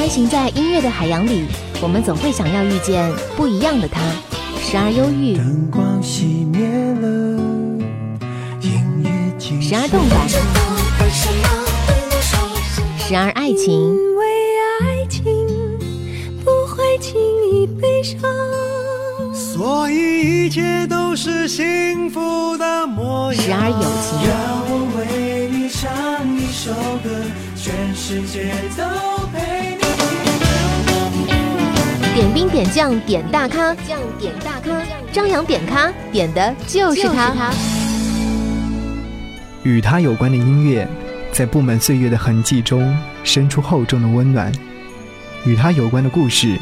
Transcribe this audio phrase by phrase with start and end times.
[0.00, 1.44] 穿行在音乐的海洋里，
[1.82, 4.00] 我们总会想要遇见不一样的他，
[4.58, 6.66] 时而忧郁，灯光熄灭
[7.02, 7.38] 了，
[8.62, 10.26] 音乐静时而动感，
[12.98, 14.24] 时而爱情，因为
[14.80, 15.22] 爱情
[16.46, 17.20] 不会轻
[17.52, 18.18] 易悲伤。
[19.34, 23.42] 所以一切都是幸福的模样。
[23.42, 26.72] 时而友情，让我为你唱一首
[27.04, 27.10] 歌，
[27.54, 29.09] 全世界都。
[32.12, 34.82] 点兵点将点大咖，将点大咖，
[35.12, 37.52] 张扬点咖点的就是他。
[39.62, 40.88] 与他有关的音乐，
[41.30, 44.50] 在布满岁月的痕迹中生出厚重的温暖；
[45.46, 46.58] 与他有关的故事，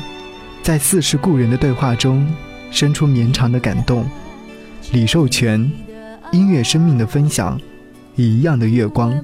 [0.63, 2.31] 在似是故人的对话中
[2.71, 4.07] 生出绵长的感动。
[4.93, 5.59] 李寿全，
[6.31, 7.59] 音乐生命的分享，
[8.17, 9.19] 一样的月光。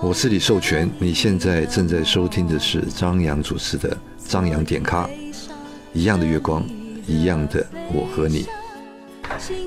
[0.00, 3.90] 我是李寿全，你现在正在收听的是张扬主持的
[4.26, 5.04] 《张扬点咖》，
[5.92, 6.64] 一样的月光，
[7.06, 8.46] 一样的我和你。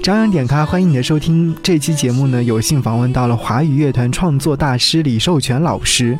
[0.01, 1.55] 张扬点咖，欢迎你的收听。
[1.61, 6.17] 这期节目呢，有幸访问到了华语乐团创作大师李寿全老师。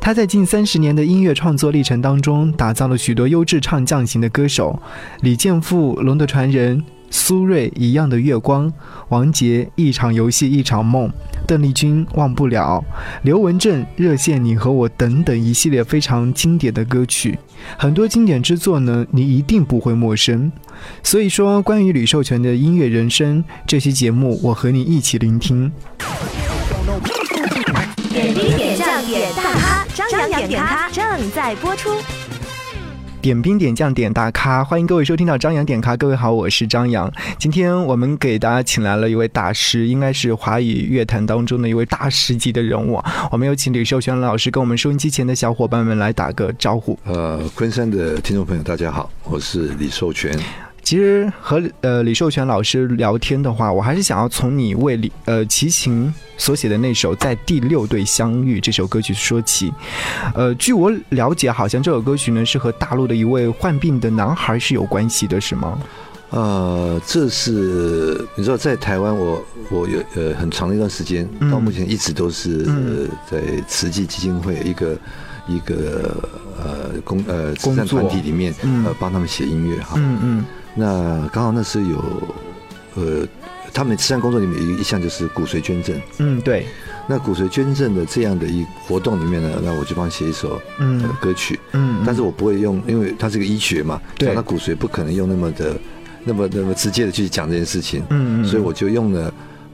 [0.00, 4.78] 他在近三十年的音乐创作历程当中，打造了许多优质唱将型的歌手，
[5.20, 8.72] 李健富、龙的传人、苏芮一样的月光、
[9.08, 11.10] 王杰一场游戏一场梦、
[11.46, 12.84] 邓丽君忘不了、
[13.22, 17.38] 刘文正热线你和我等等一系列非常经典的歌曲，
[17.78, 20.50] 很多经典之作呢，你一定不会陌生。
[21.02, 25.70] 所以说，关于李寿全的音乐人生，这期节目我和你一起聆听。
[28.10, 31.90] 点兵点将点大咖，张扬点咖正在播出。
[33.24, 35.96] 点兵点将点大咖，欢迎各位收听到张扬点咖。
[35.96, 37.10] 各位好，我是张扬。
[37.38, 43.02] 今天我们给大家请来了一位大师，应该是华语乐坛当中的一位大师级的人物。
[43.30, 46.98] 我们有请李寿全老师跟我们收音机前的小伙伴们来打个招呼。
[47.04, 50.38] 呃，昆山的听众朋友，大家好，我是李寿全。
[50.84, 59.72] 其实和呃李寿全老师聊天的话，我还是想要从你为李呃齐秦所写的那首《在第六队相遇》这首歌曲说起。
[60.34, 65.78] 呃，据我了解，好像这首歌曲呢是和大陆的一位患病的男孩是有关系的，是吗？
[66.30, 74.98] 呃，这是你知道，在台湾我我有呃很长的一段时间，嗯到目前一直都是、嗯呃、在慈济基金会一个
[75.46, 76.14] 一个
[76.58, 79.94] 呃工呃慈善团体里面、嗯呃帮他们写音乐哈。
[79.96, 82.04] 嗯嗯那刚好那是有
[82.94, 83.26] 呃
[83.72, 86.00] 他们慈善工作里面有一一项就是骨髓捐赠。
[86.18, 86.66] 嗯，对，
[87.08, 91.02] 那骨髓捐赠的这样的一活动里面呢，那我就帮他写一首嗯。
[91.02, 91.58] 呃歌曲。
[91.72, 94.32] 嗯，但是我不会用，因为它是个医学嘛，对。
[94.34, 95.76] 那骨髓不可能用那么的、
[96.24, 99.32] 那么那么直接的去讲这件事情，嗯嗯，所以我就用了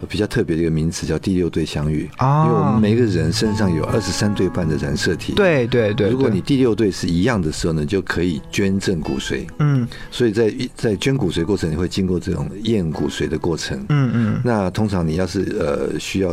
[0.08, 2.08] 比较特别的一个名词，叫第六对相遇。
[2.16, 9.46] 啊，因为我们每个人身上有二十三对半的染色体，，对对对，如果你第六对是一样的时候呢，就可以捐赠骨髓。
[9.58, 13.78] 嗯所以在在捐骨髓过程，你会经过这种验骨髓的过程。
[13.88, 16.30] 嗯嗯那通常你要是呃需要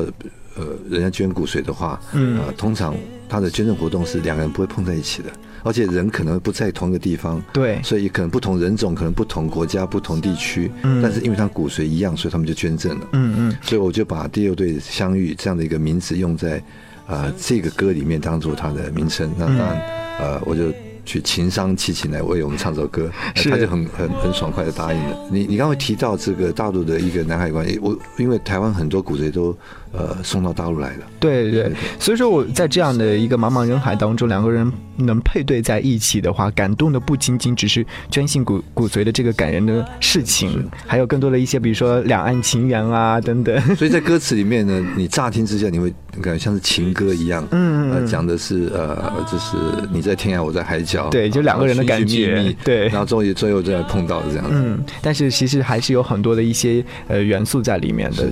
[0.55, 2.95] 呃人家捐骨髓的话，嗯呃，通常
[3.29, 5.29] 他的捐赠活动是两个人不会碰在一起的，
[5.63, 13.07] 而且人可能不在同一个地方，对，所以可能不同人种，可能不同国家、不同地区，嗯但是因为他骨髓一样，所以他们就捐赠了。
[13.13, 16.63] 嗯嗯所以我就把第六对相遇这样的一个名词用在
[17.07, 19.33] 呃这个歌里面当做它的名称。
[19.37, 19.81] 那当然，
[20.19, 20.73] 呃，我就
[21.07, 25.17] 去情商齐秦来为我们唱这首歌，他就很很很爽快的答应了。
[25.31, 29.57] 你你刚刚提到这个大陆的一个南海关系，我因为台湾很多骨髓都
[29.93, 31.05] 呃送到大陆来了。
[31.17, 43.75] 对对，所以说我在这样的一个茫茫人海当中，两个人能配对在一起的话，感动的不仅仅只是捐献骨骨髓的这个感人的事情，还有更多的一些，比如说两岸情缘啊等等。
[43.77, 49.57] 所以在歌词里面呢，你乍听之下你会感觉像是情歌一样，呃，嗯讲的是呃，就是
[49.91, 54.51] 你在天涯，我在海角，对就两个人的感觉对然后终于最后再碰到这样子。
[54.53, 58.27] 嗯，但是其实还是有很多的一些呃元素在里面的。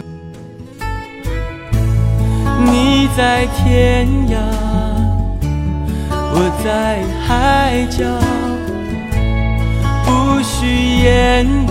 [2.66, 4.38] 你在天涯，
[6.34, 8.04] 我在海角，
[10.04, 10.66] 不需
[11.04, 11.68] 言语，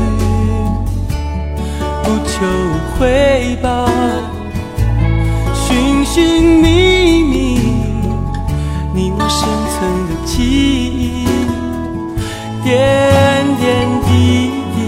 [2.03, 2.47] 不求
[2.97, 3.89] 回报，
[6.15, 7.59] 寻寻觅觅，
[8.95, 11.27] 你我深层的记忆，
[12.63, 12.71] 点
[13.59, 13.65] 点
[14.05, 14.13] 滴
[14.77, 14.79] 滴，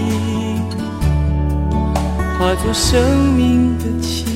[2.39, 2.95] 化作生
[3.33, 4.26] 命的期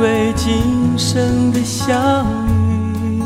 [0.00, 3.22] 为今生的相遇，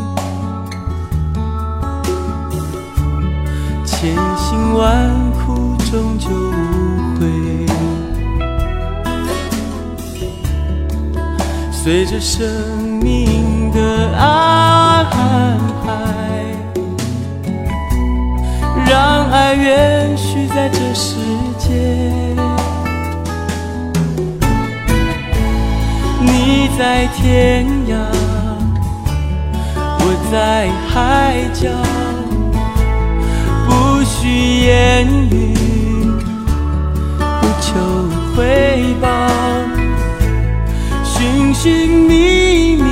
[3.84, 7.20] 千辛万苦终究无悔。
[11.70, 12.44] 随着生
[13.00, 15.06] 命的安
[15.84, 15.86] 排，
[18.84, 21.14] 让爱延续在这世
[21.56, 22.23] 界。
[26.76, 27.94] 在天涯，
[29.76, 30.94] 我在海
[31.52, 31.70] 角，
[33.68, 35.54] 不需言语，
[37.16, 37.66] 不求
[38.34, 38.42] 回
[39.00, 39.06] 报，
[41.04, 42.82] 寻寻觅觅，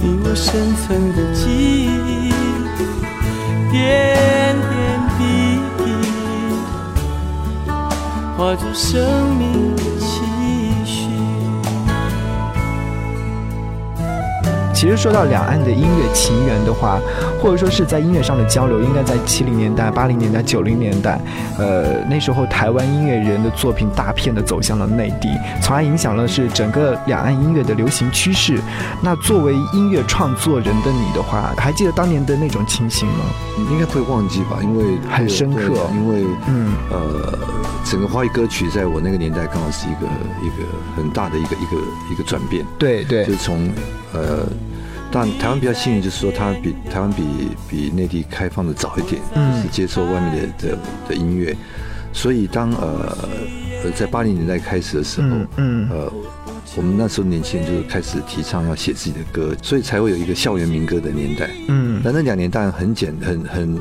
[0.00, 1.44] 你我深层的记
[2.08, 2.32] 忆，
[3.70, 4.72] 点点
[5.18, 5.20] 滴
[5.76, 5.80] 滴，
[8.38, 9.51] 化作生命。
[14.82, 16.98] 其实说到两岸的音乐情缘的话，
[17.40, 21.20] 或者说是在音乐上的交流，应该在七零年代、八零年代、九零年代，
[21.56, 25.28] 呃，那时候台湾音乐人的作品大片的走向了内地，
[25.62, 28.58] 从而影响了是整个两岸音乐的流行趋势。
[29.00, 33.24] 那作为音乐创作人的你的话，还记得当年的那种情形吗？
[33.70, 34.58] 应该会忘记吧？
[34.64, 37.38] 因为很深刻因为嗯呃，
[37.84, 40.08] 整个华语歌曲在我那个年代刚好是一个
[40.42, 41.76] 一个很大的一个一个
[42.10, 43.70] 一个转变，对对就是从
[44.12, 44.44] 呃，
[45.12, 47.22] 当然台湾比较幸运，就是说它比台湾比
[47.68, 50.78] 比内地开放的早一点，嗯就是接受外面的的
[51.10, 51.54] 的音乐，
[52.12, 53.16] 所以当呃
[53.84, 56.12] 呃在八零年代开始的时候，嗯嗯呃。
[56.74, 61.50] 我们那时候年轻人就是开始提倡要写自己的歌，所以才会有一个校园民歌的年代。
[61.68, 63.78] 嗯但那两年当然很简很很，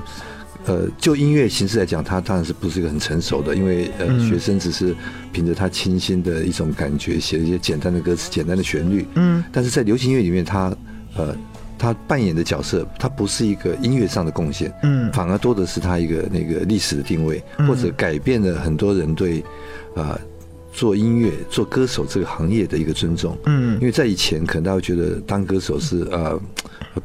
[0.66, 4.94] 呃，就音乐形式来讲，它当然是不是一个很成熟的，因为呃，嗯学生只是
[5.32, 9.08] 凭着他清新的一种感觉写一些简单的歌词、简单的旋律。
[9.16, 10.76] 嗯但是在流行乐里面，它
[11.16, 11.36] 呃，
[11.78, 15.12] 他扮演的角色，他不是一个音乐上的贡献，嗯。
[15.12, 17.68] 反而多的是他一个那个历史的定位，嗯。
[17.68, 19.44] 或者改变了很多人对
[19.96, 20.20] 啊、
[20.72, 23.38] 做音乐、做歌手这个行业的一个尊重。
[23.46, 23.74] 嗯。
[23.82, 26.40] 因为在以前，可能大家会觉得当歌手是呃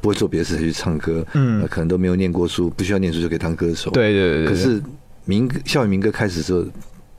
[0.00, 1.62] 不会做别的事才去唱歌，嗯。
[1.62, 3.90] 呃可能都没有念过书，不需要念书就可以当歌手。
[3.90, 4.46] 对对对对。
[4.46, 4.82] 可是
[5.24, 6.64] 民歌校园民歌开始之后，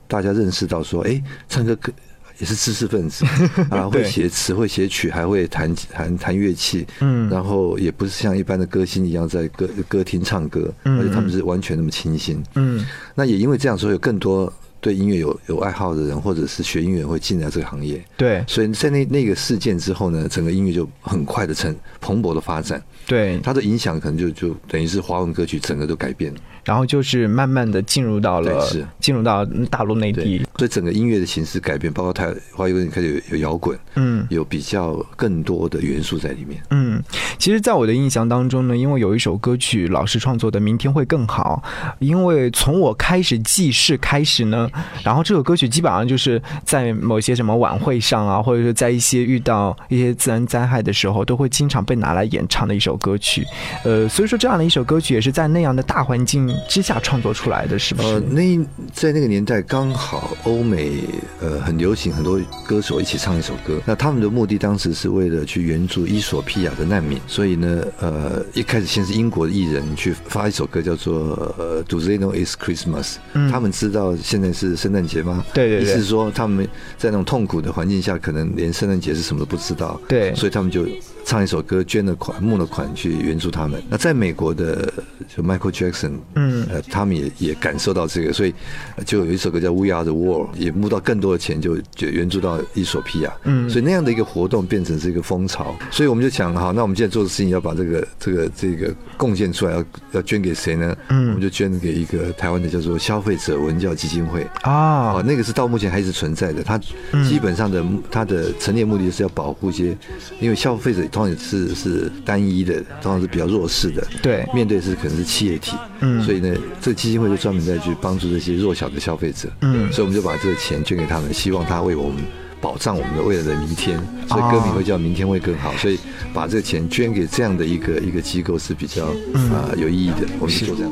[0.08, 1.92] 大家认识到说，哎，唱歌可
[2.40, 3.26] 也是知识分子
[3.70, 6.86] 啊，会写词，会写曲，还会弹弹弹乐器。
[7.02, 12.44] 嗯然后也不是像一般的歌星一样在歌歌厅唱歌，嗯而且他们是完全那么清新。
[12.56, 12.86] 嗯
[13.16, 18.04] 那也因为这样，所以有更多对音乐有有爱好的人，或者是学音乐会进来这个行业。
[18.16, 26.40] 对所以在那那个事件之后呢，整个音乐就很快的成蓬勃的发展，对，它的影响可能就就等于是华文歌曲整个都改变了。
[26.68, 36.62] 然后就是慢慢的进入到了是进入到大陆内地，，所以整个音乐的形式改变，包括台华语歌曲开始有有摇滚，嗯有比较更多的元素在里面。
[36.72, 37.02] 嗯，
[37.38, 41.64] 其实，在我的印象当中呢，因为有一首歌曲老师创作的《明天会更好》，
[42.00, 44.70] 因为从我开始记事开始呢，
[45.06, 53.46] 然后这首歌曲基本上就是在某些什么晚会上啊，或者是在一些遇到一些自然灾害的时候，都会经常被拿来演唱的一首歌曲。
[53.86, 58.08] 呃，所以说这样的一首歌曲也是在那样的大环境之下创作出来的，是不是？
[58.08, 58.60] 呃，那
[58.94, 61.04] 在那个年代刚好欧美
[61.42, 63.82] 呃很流行，很多歌手一起唱一首歌。
[63.86, 75.44] 那他们的目的当时是为了去援助伊索比亚的难民，所以呢，呃，一开始先是英国的艺人去发一首歌，叫做呃 Do They Know It's Christmas？、嗯他们知道现在是圣诞节吗？
[75.54, 76.68] 对对对意思是说他们
[76.98, 80.00] 在那种痛苦的环境下，可能连圣诞节是什么都不知道。
[80.08, 80.86] 对所以他们就
[81.26, 83.82] 唱一首歌，捐了款，募了款去援助他们。
[83.90, 84.94] 那在美国的
[85.34, 86.12] 就 Michael Jackson，
[86.48, 86.68] 嗯。
[86.72, 88.54] 呃，他们也也感受到这个，所以
[88.96, 93.34] 呃就有一首歌叫《We Are the World》，也募到更多的钱，就就援助到伊索比亚。
[93.44, 93.70] 嗯。
[93.70, 100.96] 所以那样的一个活动变成是一个风潮，所以我们就想，好，那我们现在做的事情要把这个这个这个贡献出来，要要捐给谁呢？
[101.10, 101.28] 嗯。
[101.30, 104.48] 我们就捐给一个台湾的叫做消费者文教基金会。
[104.62, 105.14] 啊。
[105.14, 106.64] 哦，，那个是到目前还是存在的。
[106.64, 106.80] 它
[107.12, 107.24] 嗯。
[107.28, 109.98] 基本上的它的成立目的是要保护一些，
[110.40, 114.46] 因为消费者通常是是单一的，通常是比较弱势的，对。
[114.54, 116.22] 面对是可能是企业体，嗯。
[116.24, 122.18] 所以呢，这基金会就专门在去帮助这些弱小的消费者，嗯所以我们就把这个钱捐给他们，希望他为我们。
[122.60, 126.00] 保障我们的未来的明天，所以歌名会叫“明天会更好”，所以
[126.34, 129.06] 把这个钱捐给这样的一个一个机构是比较
[129.54, 130.28] 啊、有意义的。
[130.40, 130.92] 我们就做这样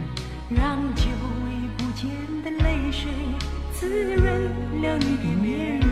[0.53, 1.03] 让久
[1.45, 2.09] 违不见
[2.43, 3.09] 的泪水
[3.73, 4.25] 滋润
[4.81, 5.89] 了你的面容。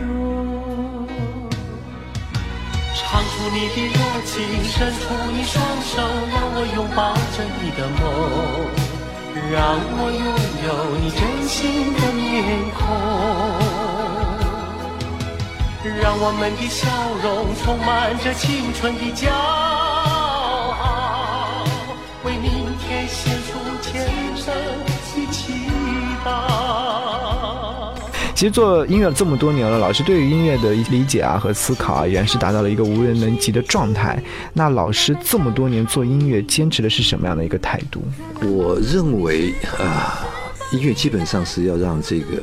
[2.94, 5.02] 唱出你的热情，伸出
[5.32, 5.92] 你双手，
[6.30, 8.00] 让我拥抱着你的梦，
[9.50, 9.58] 让
[9.96, 10.22] 我拥
[10.66, 10.68] 有
[11.00, 11.58] 你真心
[11.94, 12.20] 的面
[12.76, 12.78] 孔，
[16.02, 16.78] 让我们的笑
[17.22, 17.26] 容
[17.64, 17.88] 充满
[18.18, 19.79] 着青春的骄傲，
[28.40, 34.18] 其实做音乐这么多年了，老师对于音乐的理解啊和思考啊，原是达到了一个无人能及的状态。
[34.54, 38.02] 那老师这么多年做音乐，坚持的是什么样的一个态度？
[38.40, 40.24] 我认为啊，
[40.72, 42.42] 音乐基本上是要让这个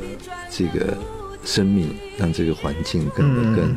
[0.52, 0.96] 这个
[1.44, 3.76] 生命，让这个环境更更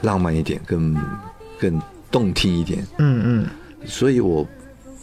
[0.00, 0.96] 浪漫一点，更
[1.58, 1.78] 更
[2.10, 2.86] 动听一点。
[2.96, 3.46] 嗯嗯
[3.84, 4.48] 所以我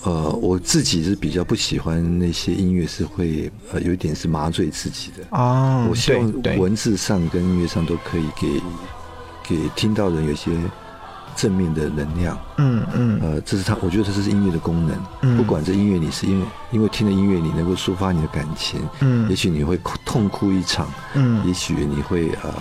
[0.03, 5.37] 呃我自己是比较不喜欢那些音乐是会呃有一点是麻醉自己的。
[5.37, 8.61] 哦，我希望文字上跟音乐上都可以给
[9.47, 10.51] 给听到人有一些
[11.35, 12.37] 正面的能量。
[12.57, 14.97] 嗯嗯呃，这是他，我觉得这是音乐的功能。
[15.21, 22.53] 嗯不管这音乐你是因为因为听了音乐，你能够抒发你的感情，嗯也许你会哭痛哭一场，嗯也许你会呃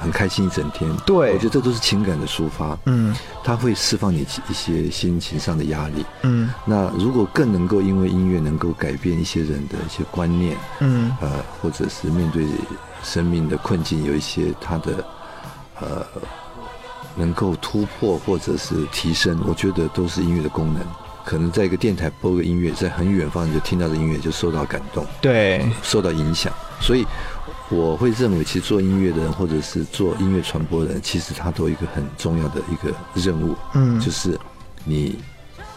[0.00, 0.90] 很开心一整天。
[1.04, 1.32] 对。
[1.32, 3.14] 我觉得这都是情感的抒发，嗯。
[3.44, 6.04] 它会释放你一些心情上的压力。
[6.22, 6.50] 嗯。
[6.64, 11.10] 那如果更能够因为音乐能够改变一些人的一些观念，嗯。
[11.20, 11.30] 呃，
[11.60, 12.46] 或者是面对
[13.02, 15.04] 生命的困境有一些他的
[15.80, 16.06] 呃
[17.16, 20.82] 能够突破或者是提升，我觉得都是音乐的功能。
[21.24, 27.06] 可能在一个电台播个音乐，在很远方你就听到的音乐就受到感动，对，受到影响，所以
[27.72, 33.98] 我会认为，其实做音乐的人或者是做音乐传播的人，其实他都有一个很重要的一个任务，嗯。
[33.98, 34.38] 就是
[34.84, 35.18] 你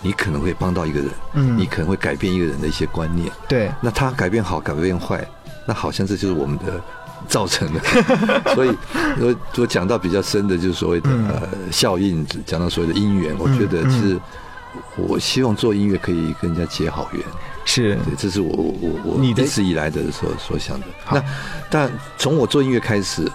[0.01, 1.57] 你可能会帮到一个人，嗯。
[1.57, 5.25] 你可能会改变一个人的一些观念，对，那他改变好，改变坏，
[5.65, 6.81] 那好像这就是我们的
[7.27, 7.79] 造成的。
[8.53, 8.75] 所以，
[9.19, 11.29] 我我讲到比较深的，就是所谓的、嗯。
[11.29, 13.89] 呃效应，讲到所谓的因缘，我觉得嗯。
[13.89, 14.19] 其实
[14.97, 17.23] 我希望做音乐可以跟人家结好缘。
[17.65, 20.85] 是，对，这是我我我你一直以来的所所想的。
[21.11, 21.23] 那
[21.69, 23.29] 但从我做音乐开始，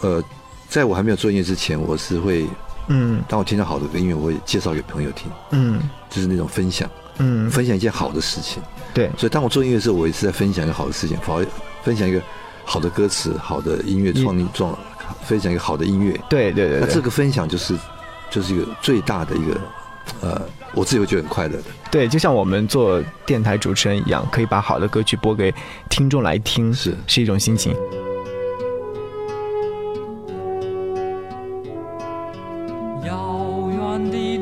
[0.00, 0.22] 呃，
[0.68, 2.46] 在我还没有做音乐之前，我是会，
[2.88, 5.80] 嗯当我听到好的音乐，我会介绍给朋友听，嗯
[6.10, 8.62] 就是那种分享，嗯，分享一件好的事情。
[8.92, 11.40] 对，所以当我做音乐的时候，我也是在分享一个好的事情，好
[11.82, 12.20] 分享一个
[12.64, 14.76] 好的歌词、好的音乐创意创，
[15.24, 16.12] 分享一个好的音乐。
[16.28, 17.76] 对对对对那这个分享就是
[18.30, 19.60] 就是一个最大的一个
[20.20, 20.42] 呃，
[20.74, 21.64] 我自己会觉得很快乐的。
[21.94, 25.54] 对，就像我们做电台主持人一样，可以把好的歌曲播给
[25.88, 27.72] 听众来听，是是一种心情。
[33.06, 34.33] 遥远的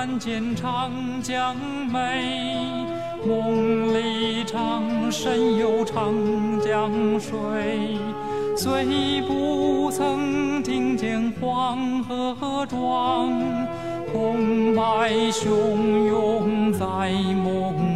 [0.00, 1.56] 看见长江
[1.92, 2.54] 美，
[3.26, 6.14] 梦里长，深有长
[6.64, 6.88] 江
[7.18, 7.98] 水。
[8.56, 13.28] 虽不曾听见黄河壮，
[14.12, 17.87] 澎湃汹涌在梦。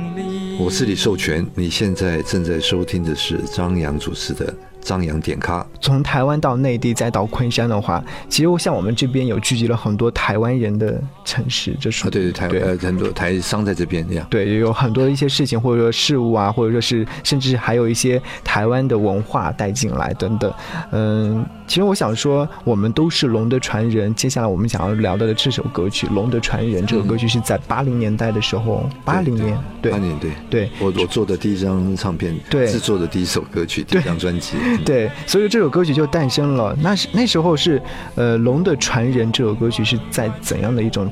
[0.63, 5.67] 我是李寿全，你现在正在收听的是张扬主持的张扬点咖。
[5.81, 14.25] 从台湾到内地再到昆山的话，其实像我们这边有聚集了很多台湾人的城市，这是啊，对对，台对呃很多台商在这边这样。
[14.31, 20.53] 对，有很多一些事情，或者说事物啊，或者说是甚至还有一些台湾的文化带进来等等。
[20.93, 24.15] 嗯，其实我想说，我们都是龙的传人。
[24.15, 30.31] 接下来我们想要聊到的这首歌曲《龙的传人》，这首歌曲是在八零年代的时候，八零年，对八年对。
[30.53, 30.71] 对。
[30.79, 32.67] 我我做的第一张唱片，对。
[32.71, 34.79] 制作的第一首歌曲，第一张专辑，嗯。
[34.85, 36.77] 对，所以这首歌曲就诞生了。
[36.79, 37.81] 那是那时候是，
[38.17, 41.11] 呃，《龙的传人》这首歌曲是在怎样的一种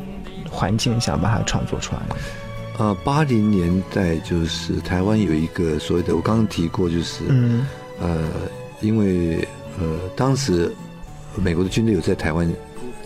[0.50, 2.16] 环境下把它创作出来的？
[2.78, 7.66] 呃，八零年代就是台湾有一个所谓的，我刚刚提过，就是、嗯。
[8.00, 8.28] 呃，
[8.80, 9.47] 因为
[9.78, 10.70] 呃当时
[11.37, 12.50] 美国的军队有在台湾，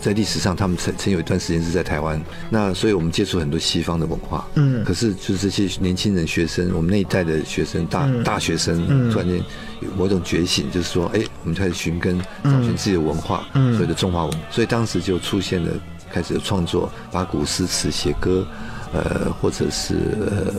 [0.05, 2.21] 在历史上他们曾曾有一段时间是在台湾，
[2.51, 4.85] 那所以我们接触很多西方的文化，嗯。
[4.85, 8.23] 可是就是这些年轻人、学生，我们那一代的学生、大、嗯。
[8.23, 9.09] 大学生，嗯。
[9.09, 9.37] 突然间
[9.79, 13.71] 有某种觉醒，就是说，哎，我们开始寻根，找寻自己的文化，嗯。
[13.73, 15.71] 所谓的中华文化，所以当时就出现了
[16.11, 18.45] 开始创作，把古诗词写歌，
[18.93, 20.53] 呃，或者是呃。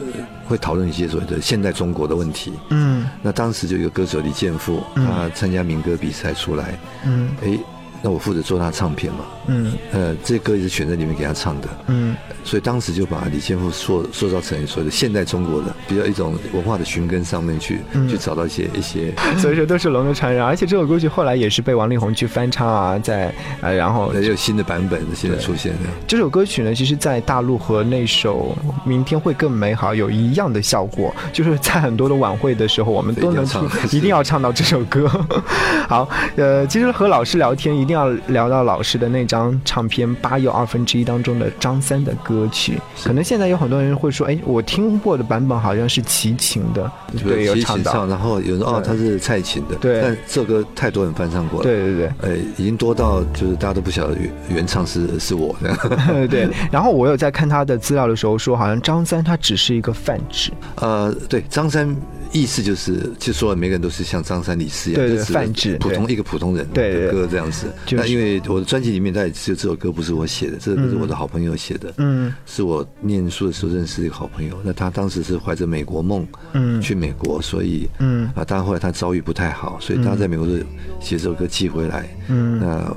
[0.00, 0.06] 呃
[0.46, 2.52] 会讨论一些所谓的现代中国的问题。
[2.70, 3.06] 嗯。
[3.22, 5.06] 那当时就有歌手李健富，嗯。
[5.06, 7.28] 他参加民歌比赛出来，嗯。
[7.44, 7.58] 哎，
[8.02, 9.72] 那我负责做他唱片嘛，嗯。
[9.92, 12.16] 呃，这些歌也是选在里面给他唱的，嗯。
[12.44, 18.08] 所以当时就把李健富塑塑造成所谓的现代中国的比较一种文化的寻根上面去，嗯。
[18.08, 25.90] 去找到一些一些， 所以说都是龙的传人，而且这首歌曲后来也是被王力宏去翻唱啊，在呃，然后也有新的版本现在出现的。
[26.06, 28.56] 这首歌曲呢，其实，在大陆和那首
[28.88, 35.08] 《明天会更美好》有一样的效果，就是在很多的晚会的时候，我们都能唱一定要唱到这首歌。
[35.88, 42.78] 好，呃，其实和老师聊天，一定要聊到老师的那张唱片《八又二分之一》当中的张三的歌曲。
[43.02, 46.90] 可能现在有很多人会说，哎，我听过的版本好像是齐秦的，
[47.24, 52.12] 对，有唱到齐秦唱，，然后有人说哦他是蔡琴的，对但这首歌太多人翻唱过了，，对对对。
[52.20, 55.74] 呃，已经多到就是大家都不晓得原原唱是是我的。
[56.28, 61.96] 对，然后我有在看他的资料的时候说，好像张三他只是一个泛指，呃，对，张三
[62.32, 67.66] 意思就是，就说每个人都是像张三李四一样，对对就是泛指普通一个普通人的歌这样子。
[67.86, 68.02] 就是。
[68.02, 72.32] 那因为我的专辑里面，它也只有这首歌不是我写的，这首歌是我的好朋友写的，嗯。
[72.46, 74.58] 是我念书的时候认识的一个好朋友。
[74.62, 76.80] 那他当时是怀着美国梦，嗯。
[76.80, 78.30] 去美国，所以嗯。
[78.34, 80.52] 啊，当然后来他遭遇不太好，所以他在美国就
[81.00, 82.08] 写这首歌寄回来。
[82.28, 82.58] 嗯。
[82.58, 82.96] 那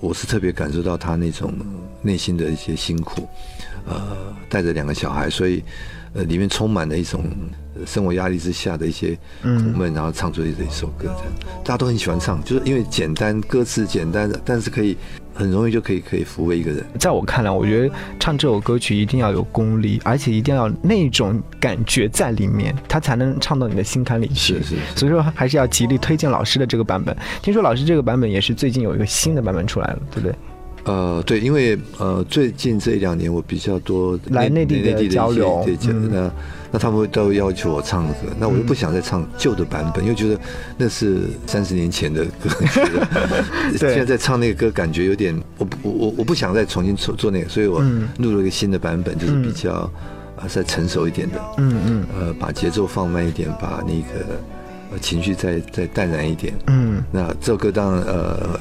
[0.00, 1.52] 我是特别感受到他那种
[2.02, 3.28] 内心的一些辛苦，
[3.86, 5.62] 呃，带着两个小孩，所以
[6.14, 7.24] 呃，里面充满了一种
[7.74, 11.32] 呃生活压力之下的一些苦闷，然后唱出的一首歌，这样
[11.64, 14.96] 大家都很喜欢唱，就是因为简单，歌词简单，但是可以
[15.34, 16.84] 很容易就可以可以抚慰一个人。
[16.98, 24.54] 在我看来，我觉得唱这首歌曲一定要有功力，而且一定要那种感觉在里面，它才能唱到你的心坎里去。
[24.58, 27.16] 是是是所以说还是要极力推荐老师的这个版本。
[27.40, 30.34] 听说老师这个版本也是最近有一个新的版本出来了，对不对？
[30.84, 36.10] 呃，对，因为呃，最近这一两年我比较多来内地的交流对，嗯。
[36.12, 36.32] 那
[36.74, 40.40] 那他们会都要求我唱歌，那我又不想再唱旧的版本，因为觉得
[40.78, 42.48] 那是三十年前的歌，
[43.76, 48.08] 现在在唱那个歌，感觉有点，我我我我不想再重新做做那个，所以我嗯。
[48.18, 49.72] 录了一个新的版本，就是比较
[50.34, 52.06] 啊再成熟一点的，嗯嗯。
[52.18, 54.36] 呃，把节奏放慢一点，把那个呃
[55.00, 58.58] 情绪再再淡然一点，嗯那这首歌当然呃，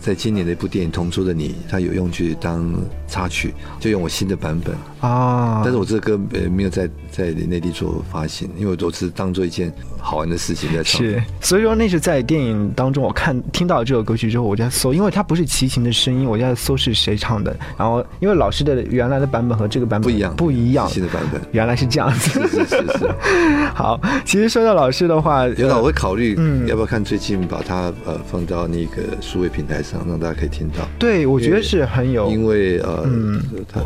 [0.00, 2.72] 在今年的一部电影《同桌的你》，它有用去当
[3.08, 4.76] 插曲，就用我新的版本。
[5.02, 11.00] 啊，但是我这个歌呃没有在在内地做发行，因为我都是当做一件好玩的事情在唱。
[11.00, 17.54] 是，所以说那是在电影当中，我看听到这首歌曲之后，我就在搜，因为它不是齐秦的声音，我就在搜是谁唱的。
[17.76, 21.40] 然后因为老师的原来的版本和这个版本不一样，不一样，新的版本。
[21.50, 22.40] 原来是这样子。
[22.48, 23.10] 是是是是，
[23.74, 30.88] 好，其实说到老师的话， 有的我会考虑嗯要不要看最近把它呃放到那个数位平台上，让大家可以听到。
[30.96, 33.80] 对我觉得是很有因为呃，嗯它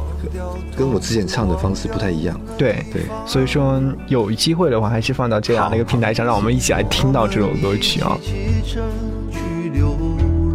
[0.77, 2.37] 跟我之前唱的方式不太一样。
[2.59, 8.19] 对对，所以说有机会的话，还是放到这样的一个平台上，让我们一起来听到这首歌曲啊。
[8.21, 8.83] 启程
[9.31, 9.39] 去
[9.73, 9.97] 流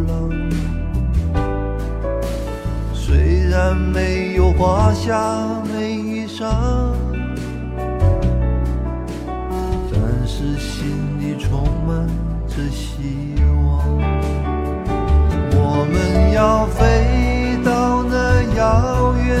[0.06, 0.30] 浪，
[2.92, 5.16] 虽然没有华夏
[5.72, 6.44] 美衣裳，
[9.90, 12.06] 但是心里充满
[12.46, 13.80] 着希望。
[15.54, 19.40] 我们要飞到那遥远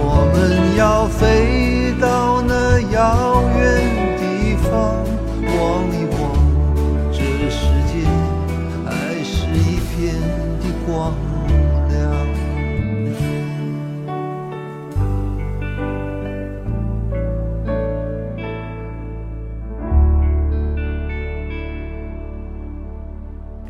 [0.00, 3.58] 我们要飞到那遥远
[4.18, 5.04] 地方，
[5.44, 5.56] 望
[5.92, 6.18] 一望
[7.10, 7.18] 这
[7.50, 8.06] 世界
[8.84, 8.90] 还
[9.24, 10.14] 是一片
[10.60, 11.14] 的光
[11.88, 11.96] 亮。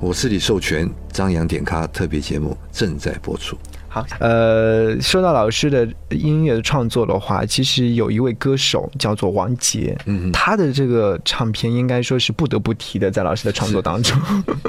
[0.01, 3.57] 我是李寿全，张扬点咖特别节目正在播出。
[3.88, 14.16] 好，呃，说到老师的音乐的创作的话，其实有一位歌手叫做王杰，嗯他的这个唱片应该说是不得不提的，在老师的创作当中。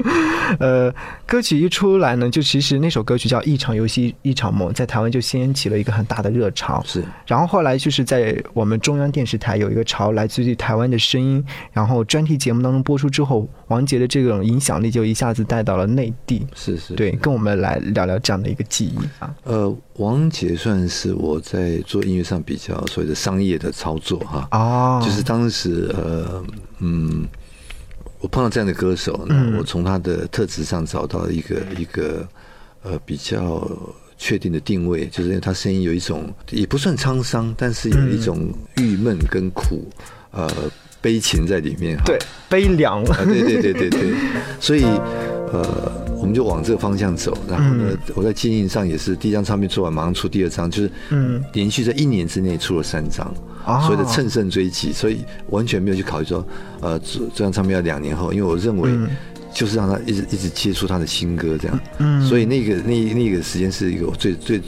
[0.58, 0.92] 呃，
[1.26, 6.82] 歌曲一出来呢，就其实那首歌曲叫《一场游戏一场梦》，在台湾就掀起了一个很大的热潮。
[6.84, 16.44] 是然后后来就是在我们中央电视台有一个潮，来自于台湾的声音，然后专题节目当中播出之后，王杰的这种影响力就一下子带到了内地。
[16.54, 19.32] 是是，对，跟我们来聊聊这样的一个记忆啊。
[19.44, 26.44] 呃，王杰算是我在做音乐上比较所谓的商业的操作哈，哦，就是当时呃
[26.80, 27.26] 嗯，
[28.18, 29.52] 我碰到这样的歌手，嗯。
[29.52, 32.28] 那我从他的特质上找到一个一个
[32.82, 33.70] 呃比较
[34.18, 39.88] 确定的定位，就是因为他声音有一种也不算沧桑，但是有一种郁闷跟苦
[40.32, 40.50] 呃
[41.00, 42.04] 悲情在里面哈。
[42.06, 43.02] 对，悲凉。
[43.04, 44.14] 啊，对对对对对，
[44.60, 44.82] 所以
[45.52, 47.36] 呃，我们就往这个方向走。
[47.48, 53.26] 然后呢，我在经营上也是第一张唱片做完，马上出第二张，就是嗯连续在一年之内出了三张，
[53.66, 56.46] 哦所以的乘胜追击，所以完全没有去考虑说，
[56.80, 58.90] 呃，这这张唱片要两年后，因为我认为。
[59.52, 64.62] 就是让他一直一直接触他的新歌，这样，嗯所以那个那那个时间是一个最最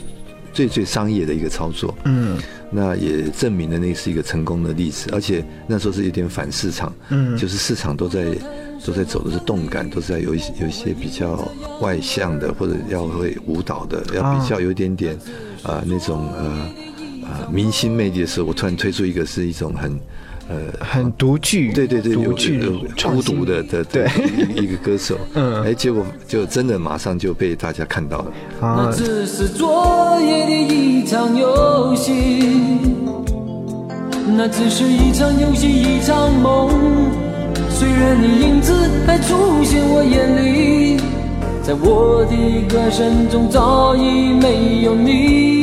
[0.53, 2.37] 最最商业的一个操作，嗯。
[2.75, 7.37] 那也证明了那是一个成功的例子，而且那时候是有点反市场，嗯。
[7.37, 8.25] 就是市场都在
[8.83, 11.47] 都在走的是动感，都是在有一些有一些比较
[11.81, 15.15] 外向的，或者要会舞蹈的，要比较有一点点
[15.61, 16.69] 呃那种呃
[17.23, 19.99] 呃明星魅力的时候，我突然推出一个是一种很
[20.49, 22.73] 呃很独具，对对对，独具有
[23.09, 24.07] 孤独的的对
[24.55, 28.31] 一个歌手， 嗯哎，结果就真的马上就被大家看到了。
[28.61, 32.79] 啊那，只是昨夜的一场游戏，
[34.35, 36.69] 那只是一场游戏一场梦。
[37.69, 38.73] 虽然你影子
[39.07, 40.97] 还出现我眼里，
[41.63, 42.35] 在我的
[42.67, 45.62] 歌声中早已没有你。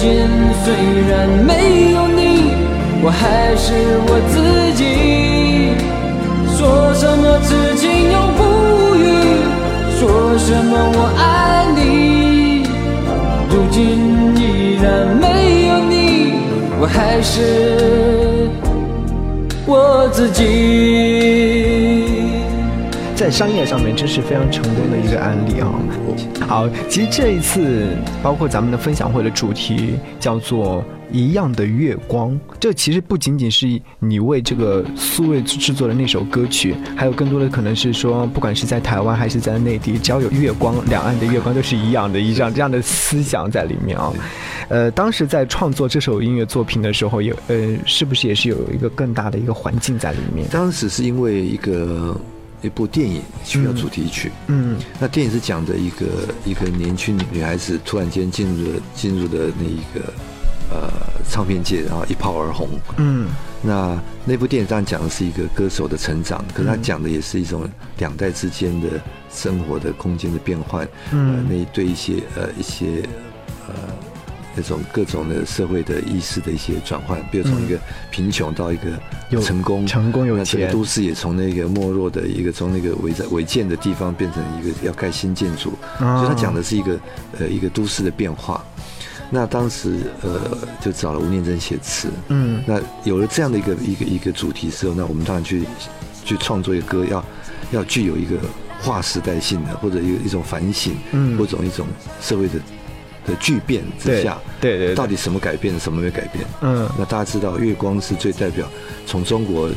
[0.00, 0.14] 如今
[0.64, 0.72] 虽
[1.10, 2.54] 然没有你，
[3.02, 3.74] 我还是
[4.08, 5.76] 我自己。
[6.56, 6.58] 说
[6.94, 9.04] 什么痴情永不渝，
[9.98, 10.00] 说
[10.38, 12.64] 什么我爱你。
[13.50, 13.78] 如今
[14.38, 14.40] 依
[14.80, 15.92] 然没有你，
[16.80, 18.48] 我还是
[19.66, 22.09] 我自己。
[23.20, 25.70] 在商业上面真是非常成功的一个案例啊！
[26.48, 44.10] 好，其实这一次包括咱们的分享会的主题叫做一样的月光，这其实不仅仅是你为这个苏芮制作的那首歌曲，还有更多的可能是说，不管是在台湾还是在内地，只要有月光，两岸的月光都是一样的，一样这样的思想在里面啊。
[44.70, 50.48] 呃，当时在创作这首音乐作品的时候，有呃，是不是也是有一个更大的一个环境在里面？
[50.48, 52.18] 当时是因为一个
[52.62, 54.78] 一部电影需要主题曲，嗯。
[54.98, 56.06] 那电影是讲的一个
[56.44, 60.12] 一个年轻女孩子突然间进入了进入了那一个
[60.70, 60.90] 呃
[61.28, 62.68] 唱片界，然后一炮而红。
[62.98, 63.28] 嗯。
[63.62, 67.68] 那那部电影当然讲的是一个歌手的成长，可是他讲的也是一种
[67.98, 68.88] 两代之间的
[69.30, 73.06] 生活的空间的变换，呃，嗯那对一些呃一些
[73.68, 73.74] 呃
[74.54, 77.78] 那种各种的社会的意识的一些转换，比如从一个
[78.10, 78.86] 贫穷到一个
[79.28, 80.72] 有成功，成功有那这个钱。
[80.72, 86.18] 都市也从那个没落的一个从那个违在违建的地方变成一个要盖新建筑，啊。
[86.18, 86.98] 所以他讲的是一个
[87.38, 88.64] 呃一个都市的变化。
[89.32, 92.60] 那当时呃就找了吴念真写词，嗯。
[92.66, 95.62] 那有了这样的一个一个一个主题之后，那我们当然去
[96.24, 97.24] 去创作一个歌，要
[97.70, 98.36] 要具有一个
[98.80, 101.38] 划时代性的，或者一一种反省，嗯。
[101.38, 101.86] 或者一种
[102.20, 102.54] 社会的
[103.30, 106.44] 的巨变之下，对对对到底什么改变，什么没改变？
[106.62, 106.88] 嗯。
[106.98, 108.66] 那大家知道，月光是最代表
[109.06, 109.70] 从中国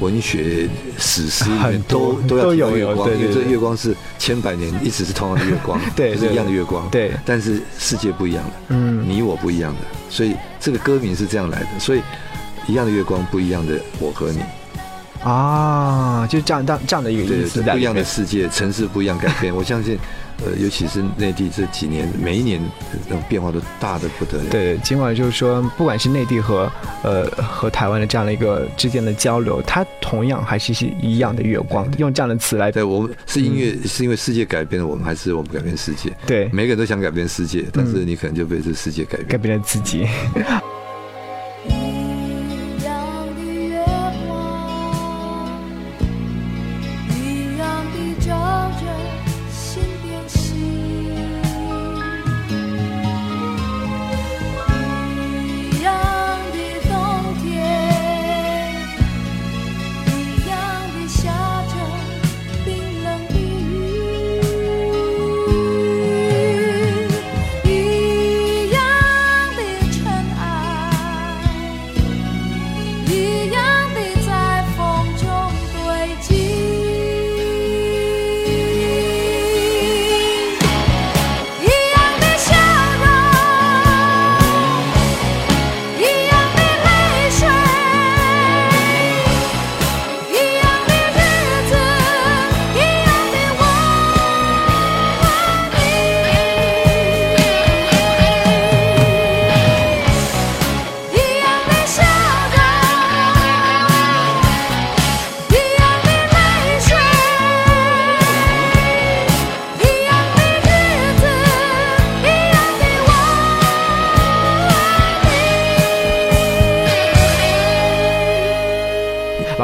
[0.00, 7.12] 文学史诗里面都都要提到月光，因为这月光是千百年一直是同样的月光， 对对是一样的月光，对。
[7.24, 9.08] 但是世界不一样的，嗯。
[9.08, 12.02] 你我不一样的，所以这个歌名是这样来的，所以
[12.66, 14.40] 一样的月光，不一样的我和你，
[15.22, 17.62] 啊，就这样这样的一个对意思。
[17.62, 18.04] 不一样的。
[18.04, 19.98] 世界，城市不一样改变， 我相信，
[20.44, 22.60] 呃，尤其是内地这几年，每一年
[23.08, 26.70] 那种变化都大的不得了，对，尽管就是说，不管是内地和
[27.02, 36.12] 呃和台湾的这样的一个之间的交流，它同样还是是一样的月光，用这样的词来对，我们是音乐，是因为世界改变了我们，还是我们改变世界？
[36.26, 39.28] 对每个人都想改变世界，但是你可能就被这世界改变。
[39.28, 40.06] 改变了自己。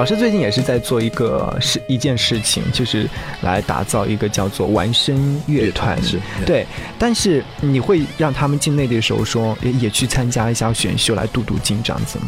[0.02, 3.08] 老师最近也是在做一个事一件事情，就是
[3.42, 6.66] 来打造一个叫做完声乐团，乐是对。
[6.98, 12.24] 但是你会让他们进内地的时候说，也也去参加一下选秀，来镀镀金这样子吗？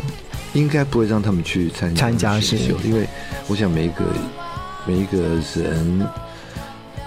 [0.52, 3.08] 应该不会让他们去参加参加选秀因为
[3.48, 4.04] 我想每一个
[4.87, 5.20] 每一个
[5.56, 6.06] 人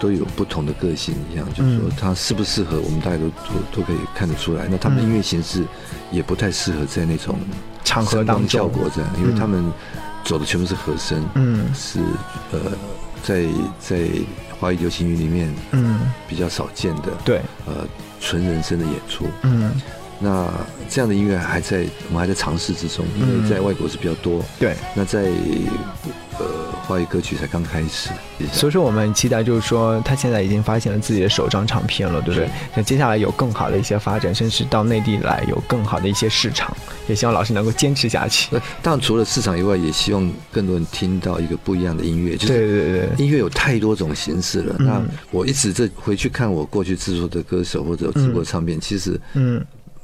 [0.01, 1.91] 都有不同的个性，一样就是说嗯。
[1.97, 4.67] 他适不适合，我们大家都都都可以看得出来。
[4.69, 5.63] 那他们音乐形式
[6.11, 7.39] 也不太适合在那种
[7.85, 8.49] 场合当中。
[8.49, 9.39] 效果这样，因为嗯。
[9.39, 9.63] 他们
[10.27, 11.65] 走的全部是和声，嗯。
[11.73, 11.99] 是
[12.51, 12.59] 呃
[13.23, 13.45] 在
[13.79, 14.07] 在
[14.59, 17.87] 华语流行乐里面嗯，比较少见的，对，呃
[18.21, 19.25] 纯人声的演出。
[19.41, 19.71] 嗯。
[20.19, 20.47] 那
[20.89, 24.75] 这样的音乐还在我们还在尝试之中，因嗯为在外国是比较多，对。
[24.95, 25.29] 那在
[26.39, 26.45] 呃
[26.87, 28.09] 华语歌曲才刚开始，
[28.51, 32.49] 所以说，我们很期待，就是说，他现在已经发行了自己的首张唱片了，对不对？
[32.73, 36.75] 那接下来有更好的一些发展，甚至到内地来有更好的一些市场，
[37.07, 38.49] 也希望老师能够坚持下去。
[38.51, 44.75] 那当然除了市场以外，也希望更多人听到一个不一样的音乐，就对是对对对，音乐有太多种形式了。
[44.79, 49.63] 嗯那我一直在回去看我过去制作的歌手或者有制作唱片，其实嗯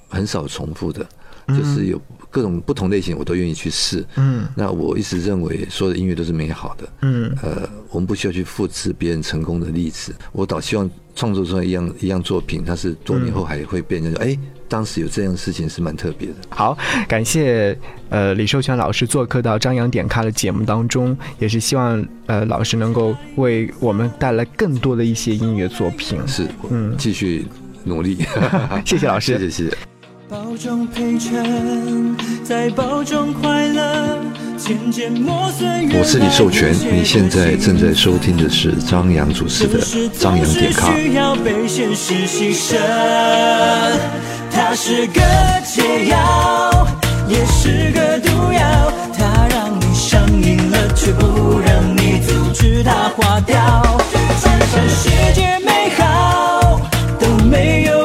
[0.10, 1.06] 很少重复的，
[1.48, 4.06] 嗯就是有各种不同类型，我都愿意去试。
[4.16, 10.14] 嗯那我一直认为所有的音乐都是美好的，嗯呃，我们不需要去复制别人成功的例子。
[10.32, 14.38] 我倒希望创作出来一样一样作品，它是多年后还会被人家说，哎、
[14.74, 16.34] 当时有这样的事情是蛮特别的。
[16.50, 16.76] 好，
[17.08, 17.78] 感谢
[18.10, 26.20] 呃李寿全老师做客到张扬点咖的节目当中，也是希望呃老师能够为我们带来更多的一些音乐作品。
[26.26, 27.46] 是，嗯继续
[27.84, 28.26] 努力。
[28.84, 29.78] 谢谢老师谢谢谢谢。
[30.28, 34.18] 到保重陪衬，再保重快乐，
[34.58, 39.80] 渐渐磨碎缘我是李寿全，你现在正在收听的是张扬主持的
[40.20, 40.90] 《张扬点咖》。
[44.56, 45.22] 它是个
[45.66, 46.88] 解药，
[47.28, 48.62] 也是个毒药，
[49.18, 53.56] 它让你上瘾了，却不让你阻止它化掉。
[54.72, 56.82] 全世界美好
[57.20, 58.03] 都没有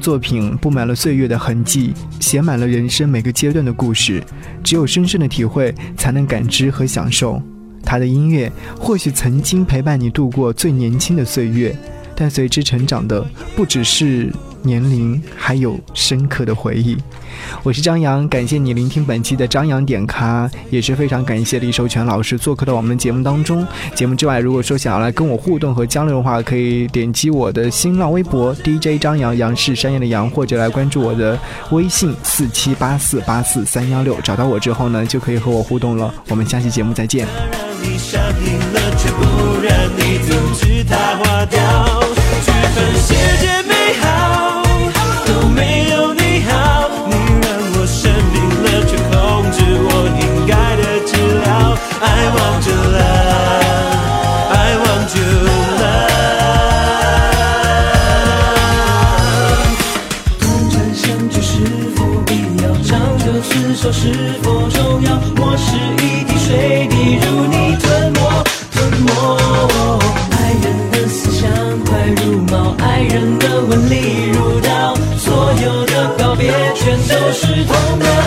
[0.00, 4.22] 作品布满了岁月的痕迹，写满了人生每个阶段的故事。
[4.64, 7.40] 只有深深的体会，才能感知和享受。
[7.82, 11.76] 他的音乐或许曾经陪伴你度过最年轻的岁月，
[12.16, 14.32] 但随之成长的不只是
[14.62, 16.96] 年龄，还有深刻的回忆。
[17.62, 23.66] 我是张扬，感谢你聆听本期的张扬点咖，也是非常感谢李寿全老师做客到我们的节目当中。
[23.94, 31.38] 节目之外，如果说想要来跟我互动和交流的话，可以点击我的新浪微博 DJ 张扬，杨是山羊的羊，或者来关注我的
[31.70, 36.12] 微信四七八四八四三幺六，找到我之后呢，就可以和我互动了。
[36.28, 37.26] 我们下期节目再见。
[37.26, 41.99] 让你上瘾了，却不让你阻止它化掉。
[76.74, 78.19] 全都是痛的，